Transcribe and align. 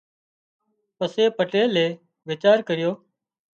پسي 0.97 1.25
پٽيلئي 1.37 1.87
ويچار 2.27 2.57
ڪريو 2.67 2.91